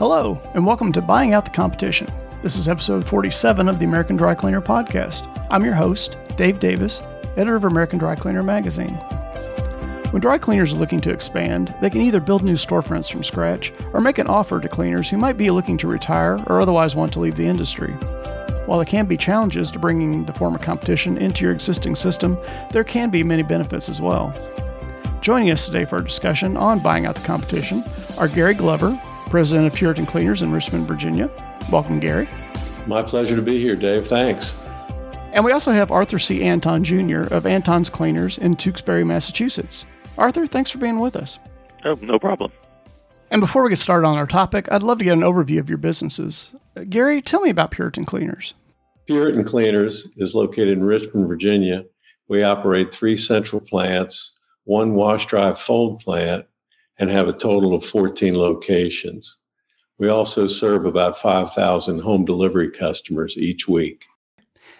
[0.00, 2.08] Hello, and welcome to Buying Out the Competition.
[2.42, 5.28] This is episode 47 of the American Dry Cleaner podcast.
[5.50, 7.02] I'm your host, Dave Davis,
[7.36, 8.94] editor of American Dry Cleaner magazine.
[10.08, 13.74] When dry cleaners are looking to expand, they can either build new storefronts from scratch
[13.92, 17.12] or make an offer to cleaners who might be looking to retire or otherwise want
[17.12, 17.92] to leave the industry.
[18.64, 22.38] While there can be challenges to bringing the form of competition into your existing system,
[22.70, 24.32] there can be many benefits as well.
[25.20, 27.84] Joining us today for a discussion on buying out the competition
[28.16, 28.98] are Gary Glover,
[29.30, 31.30] president of Puritan Cleaners in Richmond, Virginia.
[31.70, 32.28] Welcome, Gary.
[32.86, 34.08] My pleasure to be here, Dave.
[34.08, 34.52] Thanks.
[35.32, 36.42] And we also have Arthur C.
[36.42, 37.20] Anton Jr.
[37.32, 39.86] of Anton's Cleaners in Tewksbury, Massachusetts.
[40.18, 41.38] Arthur, thanks for being with us.
[41.84, 42.50] Oh, no problem.
[43.30, 45.68] And before we get started on our topic, I'd love to get an overview of
[45.68, 46.52] your businesses.
[46.76, 48.54] Uh, Gary, tell me about Puritan Cleaners.
[49.06, 51.84] Puritan Cleaners is located in Richmond, Virginia.
[52.28, 54.32] We operate three central plants,
[54.64, 56.46] one wash dry fold plant,
[57.00, 59.36] and have a total of 14 locations.
[59.98, 64.04] We also serve about 5,000 home delivery customers each week.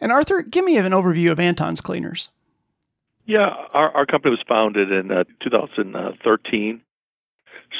[0.00, 2.30] And Arthur, give me an overview of Anton's Cleaners.
[3.26, 6.80] Yeah, our, our company was founded in uh, 2013.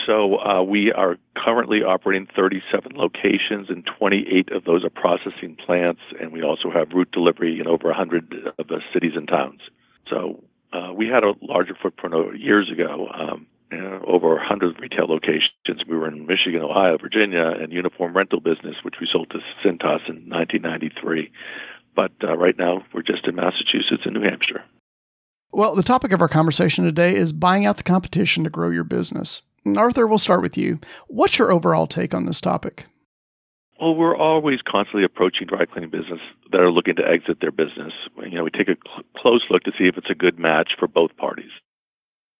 [0.06, 6.00] So uh, we are currently operating 37 locations, and 28 of those are processing plants,
[6.20, 9.60] and we also have route delivery in over 100 of the cities and towns.
[10.08, 13.08] So uh, we had a larger footprint years ago.
[13.14, 13.46] Um,
[13.80, 15.84] uh, over 100 retail locations.
[15.88, 20.08] We were in Michigan, Ohio, Virginia, and uniform rental business, which we sold to Cintas
[20.08, 21.30] in 1993.
[21.94, 24.64] But uh, right now, we're just in Massachusetts and New Hampshire.
[25.52, 28.84] Well, the topic of our conversation today is buying out the competition to grow your
[28.84, 29.42] business.
[29.64, 30.80] And Arthur, we'll start with you.
[31.06, 32.86] What's your overall take on this topic?
[33.80, 36.20] Well, we're always constantly approaching dry cleaning business
[36.52, 37.92] that are looking to exit their business.
[38.16, 40.72] You know, we take a cl- close look to see if it's a good match
[40.78, 41.50] for both parties.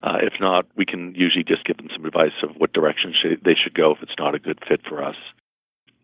[0.05, 3.41] Uh, if not, we can usually just give them some advice of what direction sh-
[3.43, 5.17] they should go if it's not a good fit for us.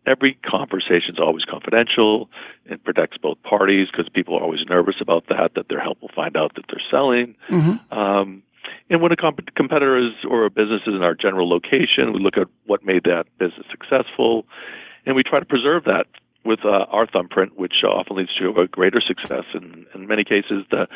[0.07, 2.27] Every conversation is always confidential.
[2.65, 6.09] It protects both parties because people are always nervous about that, that their help will
[6.15, 7.35] find out that they're selling.
[7.51, 7.97] Mm-hmm.
[7.97, 8.41] Um,
[8.89, 12.19] and when a comp- competitor is or a business is in our general location, we
[12.19, 14.47] look at what made that business successful,
[15.05, 16.07] and we try to preserve that
[16.43, 19.45] with uh, our thumbprint, which often leads to a greater success.
[19.53, 20.87] And in many cases, the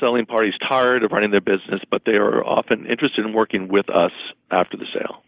[0.00, 3.68] selling party is tired of running their business, but they are often interested in working
[3.68, 4.12] with us
[4.50, 5.22] after the sale.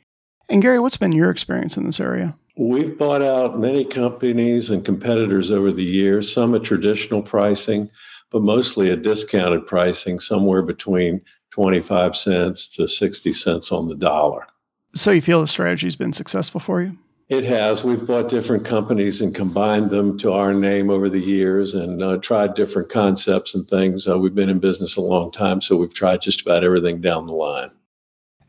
[0.49, 2.37] And Gary, what's been your experience in this area?
[2.57, 7.91] We've bought out many companies and competitors over the years, some at traditional pricing,
[8.31, 14.47] but mostly at discounted pricing, somewhere between 25 cents to 60 cents on the dollar.
[14.95, 16.97] So you feel the strategy's been successful for you?
[17.29, 17.83] It has.
[17.83, 22.19] We've bought different companies and combined them to our name over the years and uh,
[22.19, 24.07] tried different concepts and things.
[24.07, 27.27] Uh, we've been in business a long time, so we've tried just about everything down
[27.27, 27.71] the line.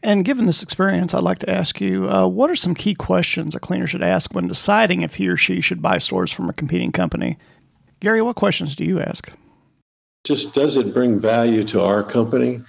[0.04, 3.56] And given this experience, I'd like to ask you uh, what are some key questions
[3.56, 6.54] a cleaner should ask when deciding if he or she should buy stores from a
[6.54, 7.38] competing company?
[8.02, 9.32] Gary, what questions do you ask?
[10.26, 12.62] Just does it bring value to our company?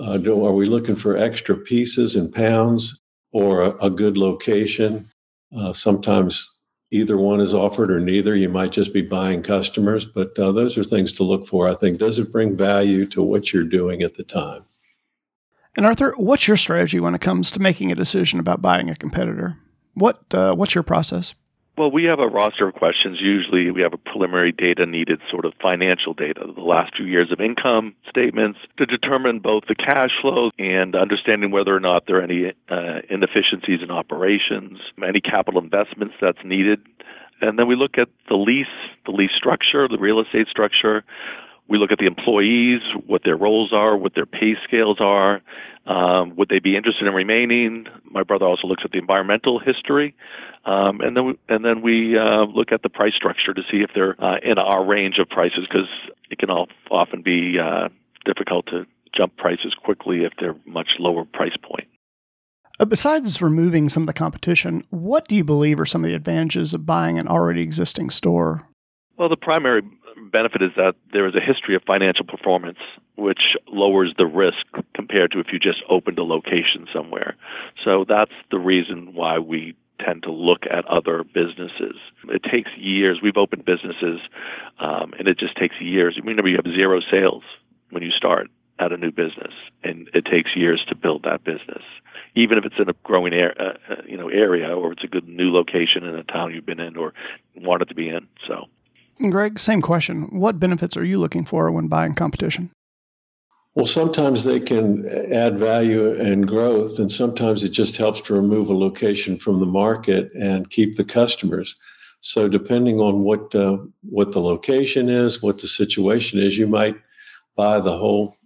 [0.00, 5.08] Uh, do, are we looking for extra pieces and pounds or a, a good location?
[5.56, 6.50] Uh, sometimes
[6.90, 8.36] either one is offered or neither.
[8.36, 11.68] You might just be buying customers, but uh, those are things to look for.
[11.68, 14.64] I think does it bring value to what you're doing at the time?
[15.74, 18.96] And Arthur, what's your strategy when it comes to making a decision about buying a
[18.96, 19.56] competitor?
[19.94, 21.34] What uh, what's your process?
[21.78, 23.18] Well, we have a roster of questions.
[23.18, 27.32] Usually, we have a preliminary data needed, sort of financial data, the last few years
[27.32, 32.18] of income statements to determine both the cash flow and understanding whether or not there
[32.18, 36.80] are any uh, inefficiencies in operations, any capital investments that's needed.
[37.40, 38.66] And then we look at the lease,
[39.06, 41.04] the lease structure, the real estate structure.
[41.68, 45.40] We look at the employees, what their roles are, what their pay scales are.
[45.86, 47.86] Um, would they be interested in remaining?
[48.04, 50.14] My brother also looks at the environmental history.
[50.64, 53.78] Um, and then we, and then we uh, look at the price structure to see
[53.78, 55.88] if they're uh, in our range of prices because
[56.30, 57.88] it can all, often be uh,
[58.24, 58.86] difficult to
[59.16, 61.88] jump prices quickly if they're much lower price point.
[62.80, 66.16] Uh, besides removing some of the competition, what do you believe are some of the
[66.16, 68.66] advantages of buying an already existing store?
[69.18, 69.82] Well, the primary
[70.32, 72.78] benefit is that there is a history of financial performance,
[73.16, 77.36] which lowers the risk compared to if you just opened a location somewhere.
[77.84, 79.74] So that's the reason why we
[80.04, 81.96] tend to look at other businesses.
[82.28, 83.20] It takes years.
[83.22, 84.20] We've opened businesses,
[84.78, 86.18] um, and it just takes years.
[86.22, 87.44] Remember, you have zero sales
[87.90, 88.48] when you start
[88.78, 89.52] at a new business,
[89.84, 91.82] and it takes years to build that business.
[92.34, 95.06] Even if it's in a growing air, uh, uh, you know area, or it's a
[95.08, 97.12] good new location in a town you've been in or
[97.54, 98.26] wanted to be in.
[98.48, 98.66] So,
[99.30, 100.22] Greg, same question.
[100.30, 102.70] What benefits are you looking for when buying competition?
[103.74, 108.68] Well, sometimes they can add value and growth, and sometimes it just helps to remove
[108.68, 111.76] a location from the market and keep the customers.
[112.20, 116.96] So, depending on what uh, what the location is, what the situation is, you might
[117.56, 118.36] buy the whole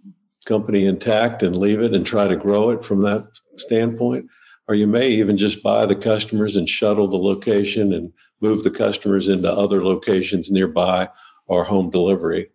[0.45, 3.27] company intact and leave it and try to grow it from that
[3.57, 4.25] standpoint,
[4.69, 8.71] or you may even just buy the customers and shuttle the location and move the
[8.71, 11.09] customers into other locations nearby
[11.47, 12.49] or home delivery,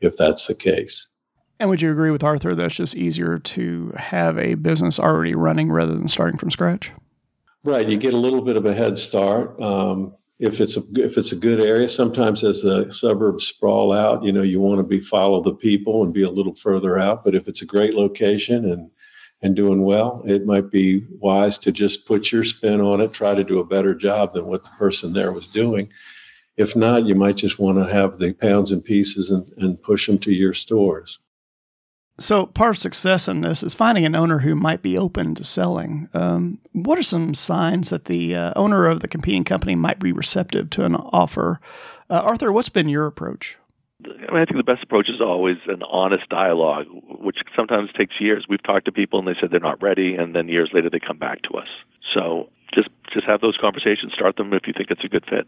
[0.00, 1.06] if that's the case.
[1.60, 5.34] And would you agree with Arthur that it's just easier to have a business already
[5.34, 6.92] running rather than starting from scratch?
[7.62, 9.58] Right, you get a little bit of a head start.
[9.60, 14.24] Um, if it's a if it's a good area, sometimes as the suburbs sprawl out,
[14.24, 17.24] you know, you want to be follow the people and be a little further out.
[17.24, 18.90] But if it's a great location and
[19.44, 23.34] and doing well, it might be wise to just put your spin on it, try
[23.34, 25.90] to do a better job than what the person there was doing.
[26.56, 30.06] If not, you might just want to have the pounds and pieces and, and push
[30.06, 31.18] them to your stores.
[32.18, 35.44] So, part of success in this is finding an owner who might be open to
[35.44, 36.08] selling.
[36.14, 40.12] Um, what are some signs that the uh, owner of the competing company might be
[40.12, 41.60] receptive to an offer?
[42.08, 43.58] Uh, Arthur, what's been your approach?
[44.02, 46.86] I, mean, I think the best approach is always an honest dialogue,
[47.20, 48.46] which sometimes takes years.
[48.48, 51.00] We've talked to people and they said they're not ready, and then years later they
[51.00, 51.68] come back to us.
[52.12, 54.12] So just just have those conversations.
[54.14, 55.46] Start them if you think it's a good fit.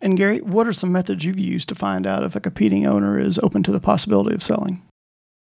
[0.00, 3.18] And Gary, what are some methods you've used to find out if a competing owner
[3.18, 4.82] is open to the possibility of selling?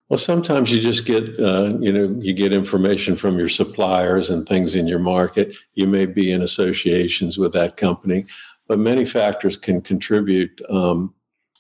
[0.10, 4.46] Well, sometimes you just get, uh, you know, you get information from your suppliers and
[4.46, 5.56] things in your market.
[5.76, 8.26] You may be in associations with that company,
[8.68, 11.14] but many factors can contribute um,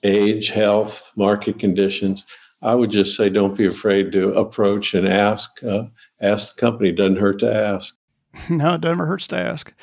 [0.03, 2.25] age, health, market conditions.
[2.61, 5.63] I would just say don't be afraid to approach and ask.
[5.63, 5.85] Uh,
[6.21, 6.89] ask the company.
[6.89, 7.95] It doesn't hurt to ask.
[8.49, 9.73] No, it never hurts to ask.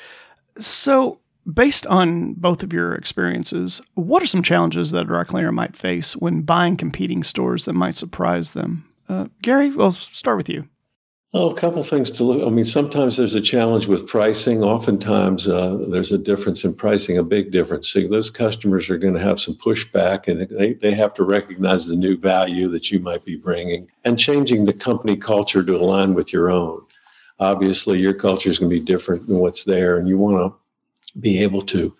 [0.57, 1.19] So,
[1.51, 5.75] based on both of your experiences, what are some challenges that a dry cleaner might
[5.75, 8.85] face when buying competing stores that might surprise them?
[9.07, 10.67] Uh, Gary, we'll start with you.
[11.31, 12.45] Oh, a couple things to look.
[12.45, 14.63] I mean, sometimes there's a challenge with pricing.
[14.63, 17.89] Oftentimes, uh, there's a difference in pricing, a big difference.
[17.89, 21.85] So those customers are going to have some pushback, and they, they have to recognize
[21.85, 26.15] the new value that you might be bringing and changing the company culture to align
[26.15, 26.81] with your own.
[27.39, 31.19] Obviously, your culture is going to be different than what's there, and you want to
[31.19, 31.95] be able to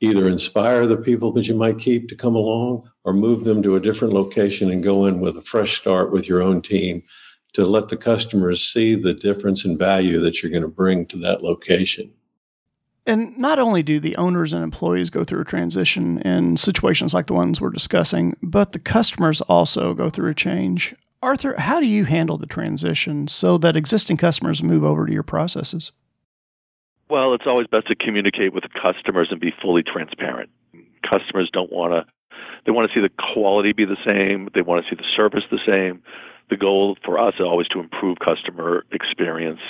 [0.00, 3.76] either inspire the people that you might keep to come along or move them to
[3.76, 7.02] a different location and go in with a fresh start with your own team
[7.54, 11.18] to let the customers see the difference in value that you're going to bring to
[11.18, 12.12] that location.
[13.04, 17.26] And not only do the owners and employees go through a transition in situations like
[17.26, 20.94] the ones we're discussing, but the customers also go through a change.
[21.20, 25.24] Arthur, how do you handle the transition so that existing customers move over to your
[25.24, 25.92] processes?
[27.10, 30.50] Well, it's always best to communicate with the customers and be fully transparent.
[31.08, 32.06] Customers don't want to
[32.64, 35.42] they want to see the quality be the same, they want to see the service
[35.50, 36.00] the same
[36.52, 39.60] the goal for us is always to improve customer experience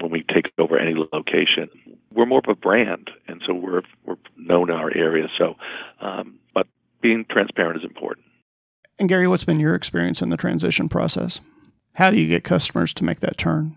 [0.00, 1.68] when we take over any location.
[2.14, 5.26] We're more of a brand, and so we're we're known in our area.
[5.36, 5.56] So,
[6.00, 6.68] um, but
[7.02, 8.26] being transparent is important.
[9.00, 11.40] And Gary, what's been your experience in the transition process?
[11.94, 13.74] How do you get customers to make that turn?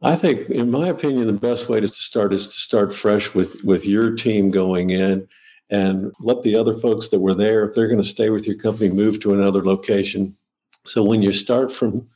[0.00, 3.62] I think, in my opinion, the best way to start is to start fresh with
[3.64, 5.28] with your team going in
[5.68, 8.56] and let the other folks that were there, if they're going to stay with your
[8.56, 10.34] company, move to another location
[10.84, 12.06] so when you start from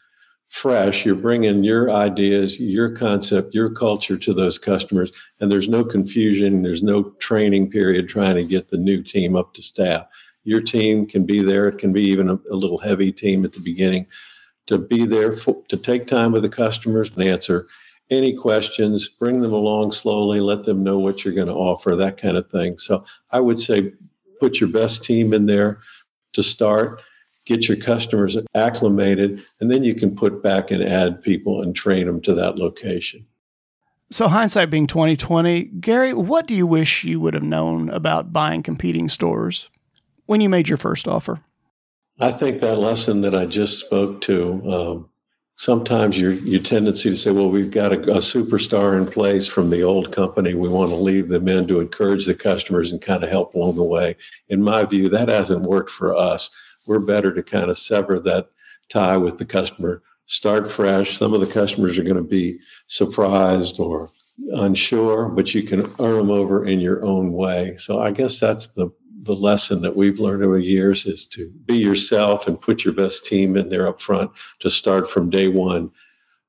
[0.48, 5.84] fresh, you're bringing your ideas, your concept, your culture to those customers, and there's no
[5.84, 6.62] confusion.
[6.62, 10.06] There's no training period trying to get the new team up to staff.
[10.44, 11.68] Your team can be there.
[11.68, 14.06] It can be even a, a little heavy team at the beginning
[14.66, 17.66] to be there for, to take time with the customers and answer
[18.10, 22.16] any questions, bring them along slowly, let them know what you're going to offer, that
[22.16, 22.78] kind of thing.
[22.78, 23.92] So I would say
[24.38, 25.78] put your best team in there
[26.34, 27.02] to start
[27.46, 32.06] get your customers acclimated, and then you can put back and add people and train
[32.06, 33.24] them to that location.
[34.10, 38.62] So hindsight being 2020, Gary, what do you wish you would have known about buying
[38.62, 39.68] competing stores
[40.26, 41.40] when you made your first offer?
[42.18, 44.72] I think that lesson that I just spoke to.
[44.72, 45.08] Um,
[45.56, 49.70] sometimes your your tendency to say, "Well, we've got a, a superstar in place from
[49.70, 50.54] the old company.
[50.54, 53.76] We want to leave them in to encourage the customers and kind of help along
[53.76, 54.16] the way."
[54.48, 56.48] In my view, that hasn't worked for us
[56.86, 58.50] we're better to kind of sever that
[58.88, 61.18] tie with the customer, start fresh.
[61.18, 64.10] Some of the customers are going to be surprised or
[64.52, 67.76] unsure, but you can earn them over in your own way.
[67.78, 68.90] So I guess that's the
[69.26, 73.26] the lesson that we've learned over years is to be yourself and put your best
[73.26, 75.90] team in there up front to start from day one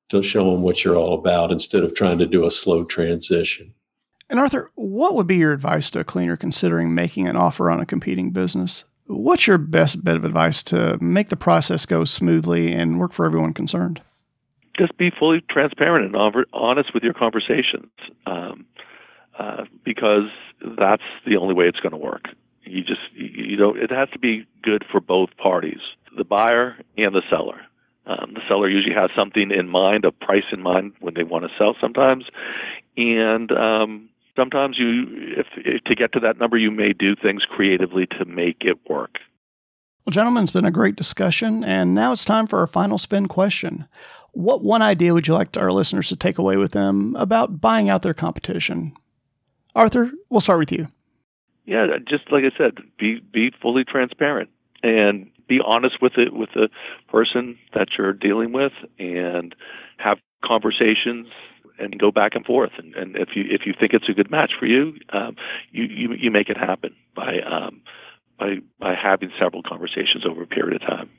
[0.09, 3.73] to show them what you're all about instead of trying to do a slow transition.
[4.29, 7.79] And Arthur, what would be your advice to a cleaner considering making an offer on
[7.79, 8.83] a competing business?
[9.07, 13.25] What's your best bit of advice to make the process go smoothly and work for
[13.25, 14.01] everyone concerned?
[14.77, 17.89] Just be fully transparent and honest with your conversations,
[18.25, 18.65] um,
[19.39, 20.29] uh, because
[20.77, 22.25] that's the only way it's going to work.
[22.63, 25.79] You just you know it has to be good for both parties,
[26.15, 27.61] the buyer and the seller.
[28.05, 31.45] Um, the seller usually has something in mind, a price in mind when they want
[31.45, 32.25] to sell sometimes,
[32.97, 37.43] and um, sometimes you, if, if to get to that number, you may do things
[37.43, 39.15] creatively to make it work.
[40.05, 43.27] Well, gentlemen, it's been a great discussion, and now it's time for our final spin
[43.27, 43.85] question.
[44.31, 47.89] What one idea would you like our listeners to take away with them about buying
[47.89, 48.93] out their competition?
[49.75, 50.87] Arthur, we'll start with you.
[51.65, 54.49] Yeah, just like I said, be be fully transparent
[54.83, 56.69] and be honest with it with the
[57.09, 59.53] person that you're dealing with, and
[59.97, 61.27] have conversations
[61.79, 62.71] and go back and forth.
[62.77, 65.35] And, and if you if you think it's a good match for you, um,
[65.71, 67.81] you, you you make it happen by um,
[68.39, 71.09] by by having several conversations over a period of time.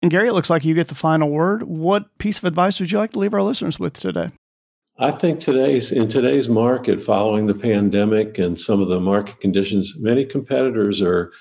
[0.00, 1.64] And Gary, it looks like you get the final word.
[1.64, 4.30] What piece of advice would you like to leave our listeners with today?
[5.00, 9.94] I think today's in today's market, following the pandemic and some of the market conditions,
[9.98, 11.32] many competitors are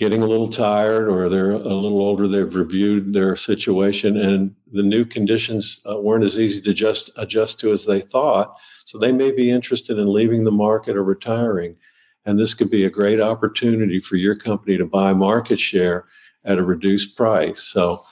[0.00, 2.26] getting a little tired or they're a little older.
[2.26, 7.60] They've reviewed their situation, and the new conditions uh, weren't as easy to just adjust
[7.60, 8.56] to as they thought.
[8.86, 11.76] So they may be interested in leaving the market or retiring.
[12.24, 16.06] And this could be a great opportunity for your company to buy market share
[16.46, 17.62] at a reduced price.
[17.62, 18.02] So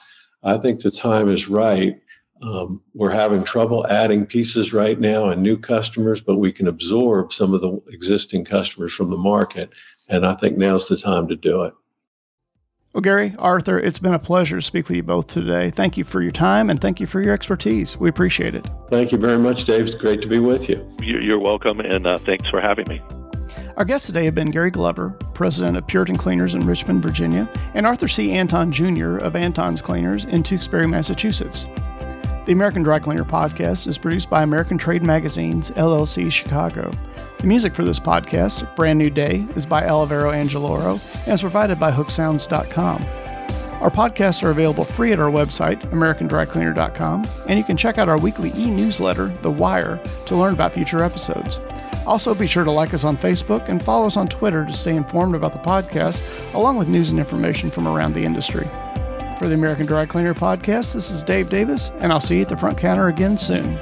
[0.42, 1.96] I think the time is right.
[2.42, 7.32] Um, we're having trouble adding pieces right now and new customers, but we can absorb
[7.32, 9.70] some of the existing customers from the market.
[10.10, 11.74] And I think now's the time to do it.
[12.94, 15.70] Well, Gary, Arthur, it's been a pleasure to speak with you both today.
[15.70, 17.98] Thank you for your time and thank you for your expertise.
[17.98, 18.66] We appreciate it.
[18.88, 19.86] Thank you very much, Dave.
[19.86, 20.90] It's great to be with you.
[21.02, 23.02] You're welcome, and uh, thanks for having me.
[23.76, 27.86] Our guests today have been Gary Glover, president of Puritan Cleaners in Richmond, Virginia, and
[27.86, 28.32] Arthur C.
[28.32, 29.18] Anton Jr.
[29.18, 31.66] of Anton's Cleaners in Tewksbury, Massachusetts.
[32.48, 36.90] The American Dry Cleaner podcast is produced by American Trade Magazines, LLC, Chicago.
[37.40, 41.78] The music for this podcast, Brand New Day, is by Olivero Angeloro and is provided
[41.78, 43.04] by hooksounds.com.
[43.82, 48.18] Our podcasts are available free at our website, americandrycleaner.com, and you can check out our
[48.18, 51.60] weekly e newsletter, The Wire, to learn about future episodes.
[52.06, 54.96] Also, be sure to like us on Facebook and follow us on Twitter to stay
[54.96, 58.66] informed about the podcast, along with news and information from around the industry.
[59.38, 62.48] For the American Dry Cleaner podcast, this is Dave Davis, and I'll see you at
[62.48, 63.78] the front counter again soon.